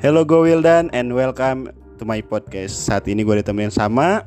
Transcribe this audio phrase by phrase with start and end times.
[0.00, 1.68] Hello gue Wildan and welcome
[2.00, 4.24] to my podcast Saat ini gue ditemenin sama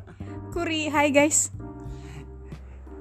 [0.54, 1.50] Kuri, hai guys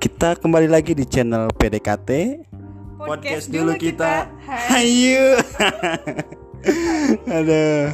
[0.00, 2.40] Kita kembali lagi di channel PDKT
[2.96, 4.24] Podcast dulu kita.
[4.72, 5.36] Hayu
[7.36, 7.92] Aduh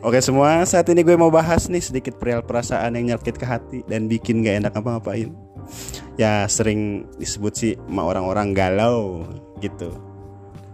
[0.00, 3.84] Oke semua, saat ini gue mau bahas nih sedikit perihal perasaan yang nyelkit ke hati
[3.84, 5.34] dan bikin gak enak apa-ngapain.
[6.14, 9.26] Ya sering disebut sih sama orang-orang galau
[9.58, 9.90] gitu.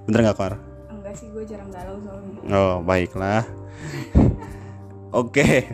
[0.04, 0.71] Bener gak Kor?
[1.12, 2.40] Enggak sih, gue jarang galau soalnya.
[2.56, 3.44] Oh baiklah.
[5.20, 5.68] Oke.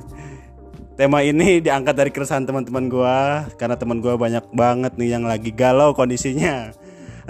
[0.99, 5.55] Tema ini diangkat dari keresahan teman-teman gua Karena teman gua banyak banget nih yang lagi
[5.55, 6.75] galau kondisinya.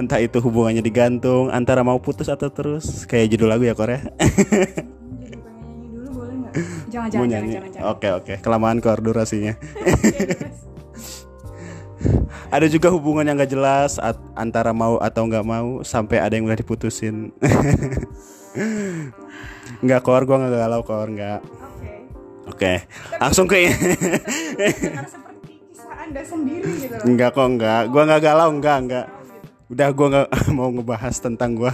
[0.01, 3.05] Entah itu hubungannya digantung Antara mau putus atau terus.
[3.05, 4.01] Kayak judul lagu ya Kor ya?
[4.01, 6.53] Jadi pengen nyanyi dulu boleh nggak?
[6.89, 7.89] Jangan, jangan, jangan, jangan, jangan.
[7.93, 8.35] Oke oke.
[8.41, 9.53] Kelamaan Kor durasinya.
[9.85, 10.78] Oke, terus.
[12.49, 14.01] Ada juga hubungan yang gak jelas
[14.33, 17.29] Antara mau atau nggak mau Sampai ada yang udah diputusin
[19.85, 21.93] Nggak Kor Gua nggak galau Kor Nggak Oke
[22.49, 22.75] Oke
[23.21, 28.49] Langsung ke Karena seperti kisah anda sendiri gitu loh Enggak kok enggak, gua enggak galau
[28.49, 29.07] enggak enggak.
[29.69, 31.73] Udah gua enggak mau ngebahas tentang gua.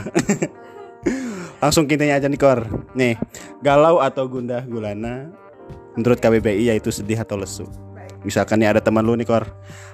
[1.63, 2.67] Langsung kintanya aja nih Kor.
[2.99, 3.15] Nih,
[3.63, 5.31] galau atau gundah gulana
[5.95, 7.71] menurut KBBI yaitu sedih atau lesu.
[8.25, 9.45] Misalkan nih ada teman lu nih Kor,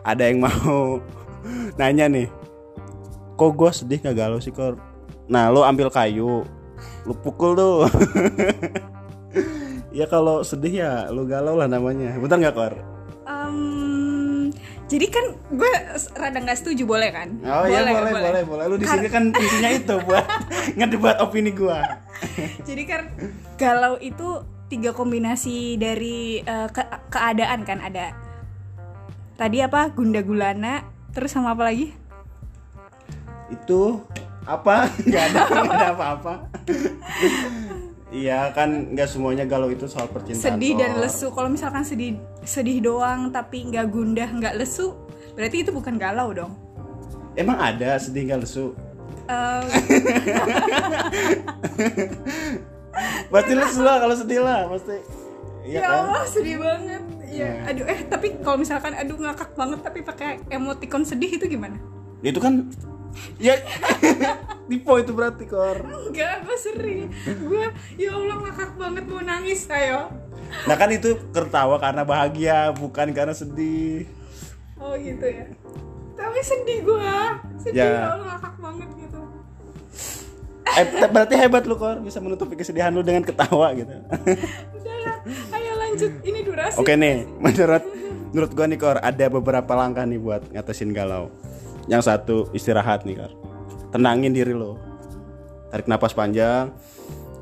[0.06, 1.03] ada yang mau
[1.78, 2.31] nanya nih,
[3.34, 4.78] kok gua sedih nggak galau sih Kor?
[5.27, 6.47] Nah lu ambil kayu,
[7.05, 7.91] lu pukul tuh.
[9.98, 12.14] ya kalau sedih ya lu galau lah namanya.
[12.22, 12.75] Betul nggak Kor?
[13.27, 14.50] Em,
[14.91, 15.72] jadi kan gue
[16.19, 17.39] rada nggak setuju boleh kan?
[17.47, 18.65] Oh iya boleh boleh boleh.
[18.67, 20.27] Lu di sini kan intinya itu buat
[20.78, 22.03] ngedebat opini gua.
[22.67, 23.06] Jadi kan
[23.55, 28.14] galau itu tiga kombinasi dari eh, ke- keadaan kan ada.
[29.34, 29.90] Tadi apa?
[29.90, 31.90] Gunda gulana, terus sama apa lagi?
[33.48, 34.04] Itu
[34.42, 34.86] apa?
[35.02, 36.32] Ada nggak ada apa-apa.
[38.10, 40.59] Iya kan nggak semuanya galau itu soal percintaan.
[40.59, 41.00] sedih dan Kor.
[41.00, 44.98] lesu kalau misalkan sedih sedih doang tapi nggak gundah nggak lesu
[45.34, 46.53] berarti itu bukan galau dong
[47.38, 48.75] Emang ada sedih nggak lesu?
[49.30, 49.62] Em,
[53.27, 54.99] Pasti lesu lah kalau sedih lah pasti.
[55.61, 55.99] Iya ya kan?
[56.05, 57.51] Allah sedih banget ya Iya.
[57.65, 61.78] aduh eh tapi kalau misalkan aduh ngakak banget tapi pakai emoticon sedih itu gimana
[62.21, 62.67] Itu kan
[63.37, 63.55] ya
[64.69, 65.78] tipe itu berarti kor.
[65.78, 67.65] enggak gue seri gue
[67.97, 70.11] ya Allah ngakak banget mau nangis ayo
[70.65, 74.11] Nah kan itu tertawa karena bahagia bukan karena sedih.
[74.75, 75.47] oh gitu ya
[76.12, 77.15] tapi sedih gue
[77.61, 77.87] sedih Ya.
[77.87, 79.09] ya Allah ngakak banget gitu
[81.10, 83.91] berarti hebat lu kor bisa menutupi kesedihan lu dengan ketawa gitu.
[84.76, 85.16] udah lah
[85.56, 87.84] ayo lanjut ini durasi Oke nih, menurut
[88.31, 91.34] menurut gua nih Kor, ada beberapa langkah nih buat ngatasin galau.
[91.91, 93.32] Yang satu istirahat nih Kor.
[93.91, 94.78] Tenangin diri lo.
[95.75, 96.70] Tarik napas panjang.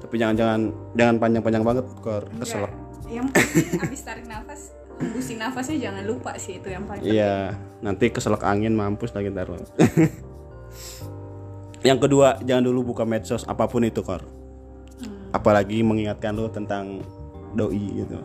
[0.01, 2.65] Tapi jangan-jangan jangan panjang-panjang banget Kor, kesel.
[3.09, 8.11] Yang penting abis tarik nafas hembusin nafasnya jangan lupa sih itu yang paling Iya, nanti
[8.11, 9.63] keselak angin mampus lagi ntar lo.
[11.83, 14.23] Yang kedua, jangan dulu buka medsos apa pun itu Kor.
[15.31, 17.05] Apalagi mengingatkan lo tentang
[17.55, 18.19] doi gitu.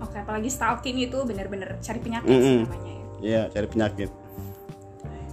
[0.00, 2.60] Oke, apalagi stalking itu bener-bener cari penyakit sih Mm-mm.
[2.64, 3.04] namanya ya.
[3.20, 4.10] Iya, cari penyakit.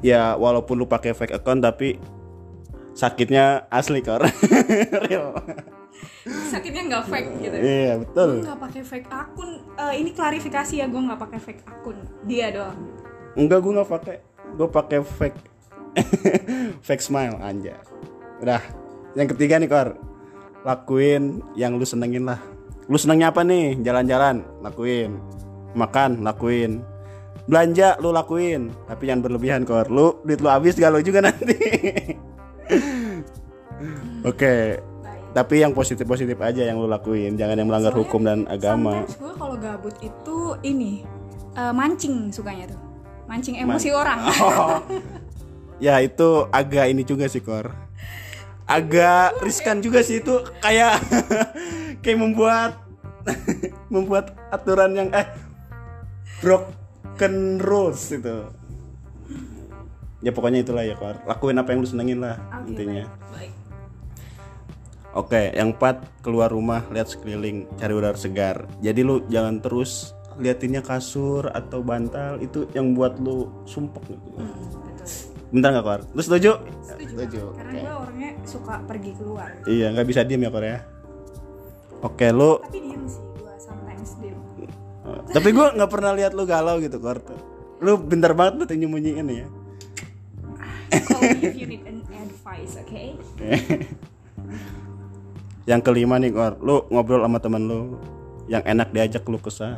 [0.04, 1.98] Ya, walaupun lu pakai fake account tapi
[2.92, 4.28] sakitnya asli kor.
[5.08, 5.32] Real.
[6.52, 7.56] Sakitnya nggak fake gitu.
[7.58, 8.30] Iya, Gue betul.
[8.44, 9.50] nggak pakai fake akun.
[9.80, 11.98] Eh, ini klarifikasi ya, gue nggak pakai fake akun.
[12.28, 12.78] Dia doang.
[13.38, 14.16] Enggak, gua nggak pakai.
[14.58, 15.40] Gua pakai fake
[16.88, 17.78] fake smile anja.
[18.42, 18.62] Udah.
[19.18, 19.98] Yang ketiga nih, Kor.
[20.62, 22.38] Lakuin yang lu senengin lah.
[22.88, 23.80] Lu senengnya apa nih?
[23.82, 25.18] Jalan-jalan, lakuin.
[25.74, 26.86] Makan, lakuin.
[27.48, 29.88] Belanja lu lakuin, tapi jangan berlebihan, Kor.
[29.90, 31.56] Lu duit lu habis galau juga nanti.
[34.28, 35.22] Oke, Baik.
[35.38, 39.06] tapi yang positif-positif aja yang lu lakuin, jangan yang melanggar hukum dan agama.
[39.16, 41.06] Gue kalau gabut itu ini
[41.56, 42.82] eh, mancing sukanya tuh.
[43.28, 44.20] Mancing emosi orang.
[44.40, 44.80] Oh.
[45.78, 47.70] ya itu agak ini juga sih kor
[48.66, 51.00] agak riskan juga sih itu kayak
[52.04, 52.72] kayak membuat
[53.94, 55.28] membuat aturan yang eh
[56.42, 58.48] broken rules itu
[60.20, 63.32] ya pokoknya itulah ya kor lakuin apa yang lu senengin lah Oke, intinya baik.
[63.32, 63.52] Baik.
[65.14, 70.82] oke yang empat keluar rumah lihat sekeliling cari udara segar jadi lu jangan terus liatinnya
[70.82, 74.54] kasur atau bantal itu yang buat lu sumpek gitu Hmm.
[75.48, 76.52] Bentar nggak kor lu setuju
[76.84, 77.14] Setuju.
[77.14, 77.42] Setuju.
[77.54, 77.80] Karena oke.
[77.80, 79.50] gue orangnya suka pergi keluar.
[79.64, 80.80] Iya, nggak bisa diem ya Kor ya.
[82.00, 84.40] Oke, lu Tapi diem sih gue sometimes diem.
[85.04, 87.20] eh, tapi gua nggak pernah lihat lu galau gitu Kor.
[87.20, 87.38] tuh.
[87.80, 89.48] Lu bentar banget lu tuh nyembunyiin ya.
[91.06, 93.14] Call me if you need an advice, okay?
[95.68, 97.80] yang kelima nih Kor lu ngobrol sama temen lu
[98.48, 99.76] yang enak diajak lu kesah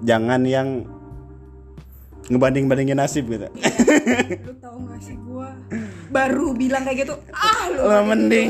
[0.00, 0.86] jangan yang
[2.32, 3.46] ngebanding bandingin nasib gitu.
[4.48, 5.52] Lu tau gak sih gua
[6.12, 8.48] baru bilang kayak gitu ah lu lu mah mending.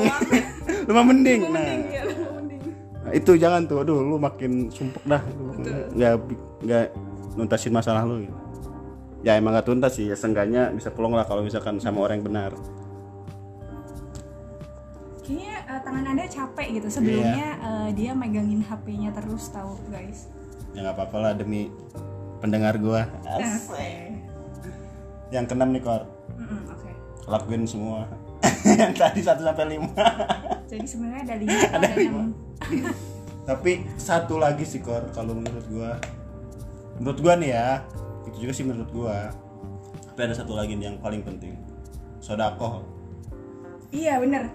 [0.87, 1.41] lu mah mending.
[1.47, 1.63] Lu nah.
[1.63, 2.61] mending ya lu mending.
[3.03, 5.23] Nah, itu jangan tuh aduh lu makin sumpuk dah.
[5.95, 6.13] Nggak
[6.63, 6.87] nggak
[7.35, 8.39] nuntasin masalah lu gitu.
[9.23, 12.27] ya emang gak tuntas sih ya seenggaknya bisa pelong lah kalau misalkan sama orang yang
[12.27, 12.51] benar.
[15.23, 17.71] Kayaknya eh, tangan anda capek gitu sebelumnya Iya.
[17.87, 20.27] eh, dia megangin HP-nya terus tahu guys.
[20.75, 21.71] Ya nggak apa-apa lah demi
[22.43, 23.07] pendengar gua.
[25.31, 26.03] Yang keenam nih kor.
[26.37, 26.91] Mm-mm, oke.
[27.31, 28.11] Lakuin semua.
[28.83, 29.95] Yang tadi 1 sampai 5
[30.73, 32.33] jadi sebenarnya ada lima ada enam
[33.43, 35.99] tapi satu lagi sih kor kalau menurut gua.
[36.97, 37.83] Menurut gua nih ya
[38.25, 39.35] itu juga sih menurut gua.
[40.15, 41.59] Tapi ada satu lagi nih yang paling penting.
[42.23, 42.87] Sodako
[43.93, 44.49] iya bener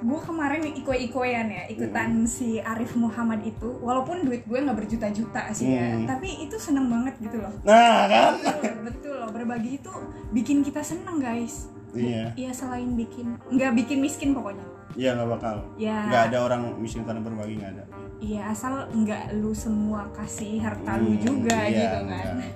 [0.00, 2.26] gue kemarin ikoy-ikoyan ya ikutan Hmm.
[2.26, 3.66] si Arif Muhammad itu.
[3.78, 6.06] Walaupun duit gue nggak berjuta-juta sih ya Hmm.
[6.06, 7.50] tapi itu seneng banget gitu loh.
[7.62, 8.32] Nah kan?
[8.38, 9.30] Betul, betul loh.
[9.30, 9.92] Berbagi itu
[10.30, 11.66] bikin kita seneng guys.
[11.90, 12.30] Iya.
[12.32, 14.62] Iya selain bikin nggak bikin miskin pokoknya.
[14.92, 15.56] Iya nggak bakal.
[15.74, 17.84] Ya nggak ada orang miskin karena berbagi nggak ada.
[18.18, 22.34] Iya asal nggak lu semua kasih harta lu Hmm, juga iya, gitu kan.
[22.34, 22.50] enggak.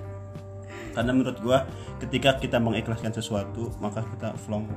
[0.93, 1.65] Karena menurut gua
[1.99, 4.69] ketika kita mengikhlaskan sesuatu maka kita flong.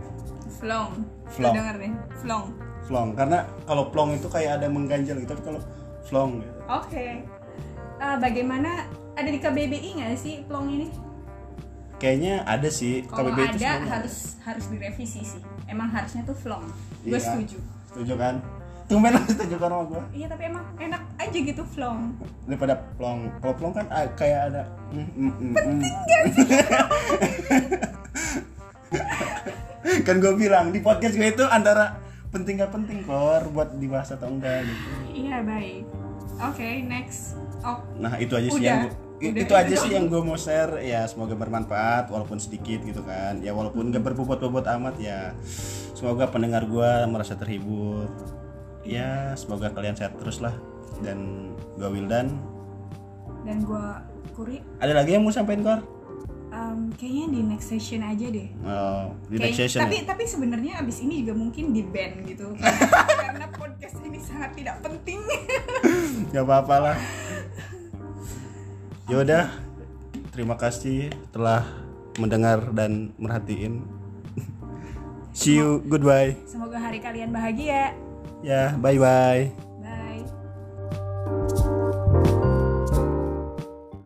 [0.57, 1.05] Flong.
[1.29, 1.55] Flong.
[1.55, 2.47] Denger nih flong.
[2.89, 3.09] Flong.
[3.13, 5.61] Karena kalau plong itu kayak ada mengganjal gitu tapi kalau
[6.03, 6.53] flong gitu.
[6.67, 7.07] oke.
[7.97, 10.89] Eh, bagaimana ada di KBBI nggak sih plong ini?
[11.97, 13.89] Kayaknya ada sih kalau KBBI itu ada sebenarnya.
[13.89, 15.43] harus harus direvisi sih.
[15.67, 16.65] Emang harusnya tuh flong.
[17.03, 17.25] Gue Iya.
[17.25, 17.59] setuju.
[17.89, 18.35] Setuju kan?
[18.87, 20.03] Tumben lu setuju kan sama gua?
[20.15, 22.15] Iya tapi emang enak aja gitu flong.
[22.47, 23.33] Daripada plong.
[23.43, 26.47] Kalau plong kan ah, kayak ada mm, mm, mm, penting gak sih?
[30.03, 31.99] Kan gue bilang di podcast gue itu antara
[32.29, 34.87] penting gak penting kor buat dibahas atau enggak gitu.
[35.17, 35.83] Iya baik.
[36.43, 37.35] Oke next.
[37.63, 38.67] Oh nah itu aja sih Udah.
[38.67, 40.77] yang gua- Udah, itu aja itu sih yang gue mau share.
[40.81, 43.41] Ya semoga bermanfaat walaupun sedikit gitu kan.
[43.41, 45.33] Ya walaupun gak berbobot-bobot amat ya
[45.97, 48.07] semoga pendengar gue merasa terhibur.
[48.85, 50.53] Ya semoga kalian sehat terus lah.
[51.01, 52.37] Dan gue Wildan.
[53.43, 53.87] Dan gue
[54.35, 55.81] kuri ada lagi yang mau sampaikan kor
[56.51, 60.05] um, kayaknya di next session aja deh oh, di Kayak- next session tapi ya?
[60.09, 62.57] tapi sebenarnya abis ini juga mungkin di ban gitu
[63.21, 65.21] karena, podcast ini sangat tidak penting
[66.35, 66.99] Gak apa-apa lah.
[69.07, 69.55] Yaudah,
[70.35, 71.63] terima kasih telah
[72.19, 73.87] mendengar dan merhatiin.
[75.37, 76.35] See you, goodbye.
[76.49, 77.95] semoga hari kalian bahagia
[78.43, 79.66] Ya, bye bye.